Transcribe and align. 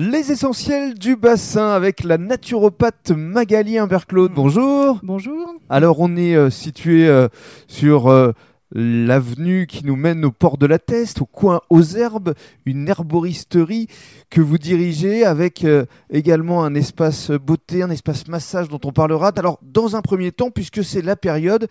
Les 0.00 0.30
essentiels 0.30 0.94
du 0.94 1.16
bassin 1.16 1.70
avec 1.70 2.04
la 2.04 2.18
naturopathe 2.18 3.10
Magali 3.10 3.78
Humbert-Claude. 3.78 4.30
Bonjour. 4.32 5.00
Bonjour. 5.02 5.56
Alors 5.68 5.98
on 5.98 6.14
est 6.14 6.36
euh, 6.36 6.50
situé 6.50 7.08
euh, 7.08 7.26
sur 7.66 8.06
euh, 8.06 8.30
l'avenue 8.72 9.66
qui 9.66 9.84
nous 9.84 9.96
mène 9.96 10.24
au 10.24 10.30
port 10.32 10.58
de 10.58 10.66
la 10.66 10.78
Teste, 10.78 11.22
au 11.22 11.26
coin 11.26 11.60
aux 11.70 11.82
herbes, 11.82 12.34
une 12.66 12.88
herboristerie 12.88 13.88
que 14.30 14.40
vous 14.40 14.58
dirigez 14.58 15.24
avec 15.24 15.64
euh, 15.64 15.84
également 16.10 16.64
un 16.64 16.74
espace 16.74 17.30
beauté, 17.30 17.82
un 17.82 17.90
espace 17.90 18.28
massage 18.28 18.68
dont 18.68 18.80
on 18.84 18.92
parlera. 18.92 19.32
Alors 19.36 19.58
dans 19.62 19.96
un 19.96 20.02
premier 20.02 20.32
temps, 20.32 20.50
puisque 20.50 20.84
c'est 20.84 21.02
la 21.02 21.16
période, 21.16 21.68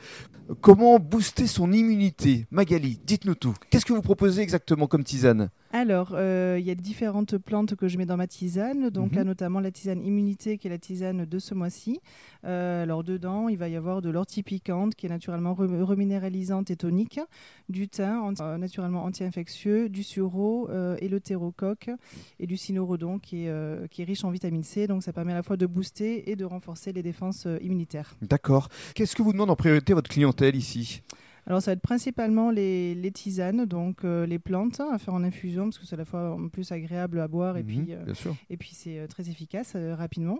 comment 0.62 0.98
booster 1.00 1.46
son 1.48 1.72
immunité 1.72 2.46
Magali, 2.52 3.00
dites-nous 3.06 3.36
tout. 3.36 3.54
Qu'est-ce 3.70 3.86
que 3.86 3.94
vous 3.94 4.02
proposez 4.02 4.42
exactement 4.42 4.88
comme 4.88 5.04
tisane? 5.04 5.50
Alors, 5.74 6.12
euh, 6.14 6.56
il 6.60 6.66
y 6.66 6.72
a 6.72 6.76
différentes 6.76 7.38
plantes 7.38 7.76
que 7.76 7.90
je 7.90 7.98
mets 7.98 8.06
dans 8.06 8.16
ma 8.16 8.26
tisane. 8.26 8.90
Donc 8.90 9.12
Mhm. 9.12 9.18
là, 9.18 9.24
notamment 9.26 9.60
la 9.60 9.70
tisane 9.70 10.02
immunité, 10.02 10.58
qui 10.58 10.68
est 10.68 10.70
la 10.70 10.78
tisane 10.78 11.26
de 11.26 11.40
ce 11.40 11.54
mois-ci. 11.54 12.00
Euh, 12.46 12.84
alors 12.84 13.04
dedans, 13.04 13.50
il 13.50 13.58
va 13.58 13.68
y 13.68 13.76
avoir 13.76 14.02
de 14.02 14.10
l'ortie 14.10 14.44
piquante, 14.44 14.96
qui 14.96 15.08
est 15.08 15.10
naturellement 15.10 15.54
re- 15.54 15.82
reminéralisante 15.84 16.72
et 16.72 16.78
tonique, 16.78 16.87
du 17.70 17.88
thym, 17.88 18.34
euh, 18.40 18.58
naturellement 18.58 19.04
anti-infectieux, 19.04 19.90
du 19.90 20.04
sureau 20.04 20.70
euh, 20.70 20.96
et 21.00 21.08
le 21.08 21.20
terrocoque, 21.20 21.90
et 22.40 22.48
du 22.48 22.58
cynorhodon, 22.58 23.20
qui 23.20 23.46
est, 23.46 23.50
euh, 23.50 23.88
qui 23.88 24.02
est 24.02 24.06
riche 24.06 24.24
en 24.24 24.30
vitamine 24.30 24.64
C. 24.64 24.88
Donc 24.88 25.04
ça 25.04 25.14
permet 25.14 25.34
à 25.34 25.36
la 25.36 25.44
fois 25.44 25.58
de 25.58 25.66
booster 25.66 26.30
et 26.30 26.36
de 26.36 26.46
renforcer 26.46 26.94
les 26.94 27.04
défenses 27.04 27.48
immunitaires. 27.62 28.16
D'accord. 28.22 28.70
Qu'est-ce 28.96 29.16
que 29.16 29.22
vous 29.22 29.34
demande 29.34 29.50
en 29.50 29.56
priorité 29.56 29.94
votre 29.94 30.10
clientèle 30.10 30.56
ici? 30.56 31.02
Alors 31.48 31.62
ça 31.62 31.72
va 31.72 31.74
être 31.74 31.82
principalement 31.82 32.52
les, 32.52 32.94
les 32.94 33.10
tisanes, 33.12 33.66
donc 33.66 34.04
euh, 34.04 34.26
les 34.26 34.38
plantes 34.38 34.82
à 34.82 34.98
faire 34.98 35.14
en 35.14 35.24
infusion 35.24 35.64
parce 35.64 35.80
que 35.80 35.86
c'est 35.86 35.96
à 35.96 35.98
la 35.98 36.04
fois 36.04 36.34
en 36.34 36.50
plus 36.50 36.74
agréable 36.74 37.22
à 37.22 37.30
boire 37.30 37.56
et 37.56 37.64
Mhm, 37.64 37.86
puis, 37.86 37.94
euh, 37.94 38.34
et 38.50 38.58
puis 38.58 38.72
c'est 38.74 39.00
euh, 39.00 39.08
très 39.08 39.30
efficace 39.30 39.74
euh, 39.76 39.96
rapidement. 39.96 40.40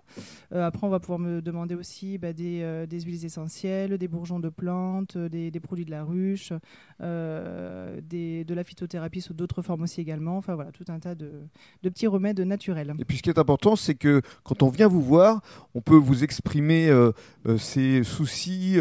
Après 0.52 0.86
on 0.86 0.90
va 0.90 1.00
pouvoir 1.00 1.20
me 1.20 1.42
demander 1.42 1.76
aussi 1.76 2.18
bah, 2.18 2.34
des, 2.34 2.86
des 2.90 3.02
huiles 3.02 3.24
essentielles, 3.24 3.98
des 3.98 4.08
bourgeons 4.10 4.40
de 4.42 4.50
plantes, 4.50 5.18
des, 5.18 5.50
des 5.50 5.60
produits 5.62 5.86
de 5.86 5.92
la 5.92 6.04
ruche, 6.04 6.52
des, 7.00 8.44
de 8.44 8.54
la 8.54 8.64
phytothérapie 8.64 9.22
sous 9.22 9.34
d'autres 9.34 9.62
formes 9.62 9.84
aussi 9.84 10.02
également. 10.02 10.38
Enfin 10.38 10.56
voilà, 10.56 10.72
tout 10.72 10.86
un 10.90 11.00
tas 11.00 11.16
de, 11.16 11.32
de 11.84 11.90
petits 11.90 12.08
remèdes 12.08 12.40
naturels. 12.42 12.94
Et 13.00 13.06
puis 13.06 13.18
ce 13.18 13.24
qui 13.24 13.30
est 13.30 13.40
important, 13.40 13.76
c'est 13.76 13.96
que 13.96 14.22
quand 14.44 14.62
on 14.62 14.70
vient 14.70 14.88
vous 14.88 15.02
voir, 15.02 15.42
on 15.74 15.82
peut 15.82 15.96
vous 15.96 16.24
exprimer 16.24 16.90
ses 17.58 18.04
soucis 18.04 18.78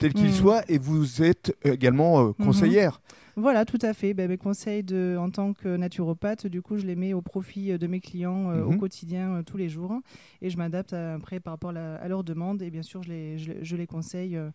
euh, 0.00 0.08
tels 0.08 0.14
qu'ils 0.14 0.26
Mhm. 0.28 0.32
soient 0.32 0.62
et 0.68 0.78
vous 0.78 1.22
êtes 1.22 1.54
également 1.64 2.20
euh, 2.20 2.32
Mhm. 2.38 2.46
conseillère. 2.46 3.00
Voilà, 3.36 3.64
tout 3.64 3.78
à 3.82 3.94
fait. 3.94 4.12
Ben, 4.12 4.28
mes 4.28 4.36
conseils 4.36 4.82
de, 4.82 5.16
en 5.18 5.30
tant 5.30 5.52
que 5.54 5.76
naturopathe, 5.76 6.46
du 6.46 6.60
coup, 6.62 6.76
je 6.76 6.84
les 6.86 6.96
mets 6.96 7.14
au 7.14 7.22
profit 7.22 7.72
euh, 7.72 7.78
de 7.78 7.86
mes 7.86 8.00
clients 8.00 8.50
euh, 8.50 8.64
au 8.64 8.70
Mhm. 8.72 8.78
quotidien, 8.78 9.36
euh, 9.36 9.42
tous 9.42 9.56
les 9.56 9.68
jours. 9.68 10.00
Et 10.42 10.50
je 10.50 10.56
m'adapte 10.58 10.92
après 10.92 11.40
par 11.40 11.52
rapport 11.54 11.70
à, 11.70 11.74
la- 11.74 11.94
à 11.96 12.08
leurs 12.08 12.24
demandes. 12.24 12.60
Et 12.62 12.70
bien 12.70 12.82
sûr, 12.82 13.02
je 13.02 13.08
les, 13.08 13.38
je, 13.38 13.52
je 13.62 13.76
les 13.76 13.86
conseille 13.86 14.36
euh, 14.36 14.50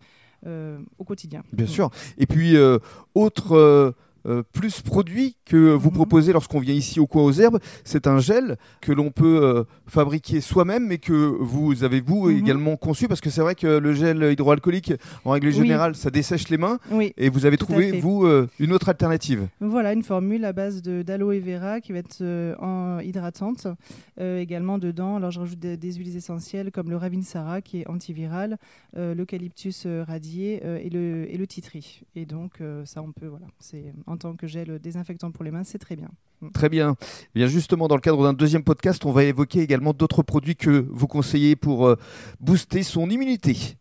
euh, 0.45 0.77
au 0.99 1.03
quotidien. 1.03 1.43
Bien 1.53 1.66
sûr. 1.67 1.89
Et 2.17 2.25
puis, 2.27 2.55
euh, 2.57 2.77
autre 3.16 3.95
euh, 4.26 4.44
plus 4.54 4.81
produit 4.81 5.36
que 5.45 5.73
vous 5.73 5.90
Mhm. 5.90 5.95
proposez 5.95 6.34
lorsqu'on 6.34 6.59
vient 6.59 6.73
ici 6.73 7.00
au 7.00 7.08
coin 7.08 7.23
aux 7.23 7.31
herbes, 7.31 7.59
c'est 7.84 8.08
un 8.08 8.20
gel 8.20 8.58
que 8.81 8.92
l'on 8.92 9.12
peut 9.12 9.40
euh, 9.44 9.64
fabriquer 9.88 10.42
soi-même, 10.42 10.88
mais 10.88 10.98
que 10.98 11.14
vous 11.14 11.84
avez 11.84 12.02
vous 12.02 12.30
Mhm. 12.30 12.38
également 12.40 12.76
conçu, 12.78 13.08
parce 13.08 13.22
que 13.22 13.30
c'est 13.30 13.42
vrai 13.42 13.56
que 13.56 13.68
le 13.68 13.94
gel 13.94 14.23
hydroalcoolique, 14.31 14.94
en 15.23 15.31
règle 15.31 15.48
Oui. 15.48 15.53
générale, 15.53 15.96
ça 15.96 16.09
dessèche 16.09 16.50
les 16.50 16.58
mains, 16.58 16.80
Oui, 16.92 17.14
et 17.18 17.30
vous 17.30 17.46
avez 17.46 17.58
trouvé, 17.58 18.00
vous, 18.00 18.26
euh, 18.26 18.48
une 18.59 18.73
autre 18.73 18.90
alternative. 18.90 19.48
voilà 19.59 19.94
une 19.94 20.03
formule 20.03 20.46
à 20.46 20.53
base 20.53 20.81
d'aloe 20.81 21.40
vera 21.40 21.80
qui 21.81 21.92
va 21.92 22.00
être 22.00 22.23
en 22.59 23.00
hydratante. 23.00 23.68
Également 24.20 24.78
dedans, 24.78 25.18
alors 25.18 25.31
je 25.31 25.40
rajoute 25.40 25.59
des, 25.59 25.78
des 25.78 25.94
huiles 25.94 26.16
essentielles 26.16 26.72
comme 26.72 26.90
le 26.90 26.98
ravinsara 26.98 27.62
qui 27.62 27.81
est 27.81 27.88
antiviral, 27.88 28.58
l'eucalyptus 28.96 29.86
radié 30.08 30.62
et, 30.84 30.90
le, 30.90 31.26
et 31.31 31.38
le 31.38 31.47
titri. 31.47 32.02
Et 32.16 32.25
donc 32.25 32.59
ça 32.85 33.02
on 33.02 33.12
peut, 33.12 33.28
voilà, 33.28 33.47
c'est 33.59 33.94
en 34.16 34.18
tant 34.18 34.36
que 34.36 34.48
gel 34.48 34.80
désinfectant 34.80 35.31
pour 35.31 35.44
les 35.44 35.52
mains, 35.52 35.66
c'est 35.66 35.78
très 35.78 35.96
bien. 35.96 36.09
Très 36.53 36.70
bien. 36.70 36.96
Eh 37.36 37.40
bien 37.40 37.48
justement, 37.48 37.88
dans 37.88 37.96
le 37.96 38.02
cadre 38.02 38.24
d'un 38.24 38.34
deuxième 38.34 38.64
podcast, 38.64 39.03
on 39.06 39.12
va 39.12 39.26
évoquer 39.26 39.59
également 39.59 39.94
d'autres 39.94 40.24
produits 40.24 40.56
que 40.56 40.88
vous 40.90 41.08
conseillez 41.08 41.56
pour 41.56 41.88
euh, 41.88 41.96
booster 42.40 42.81
son 42.84 43.09
immunité. 43.09 43.78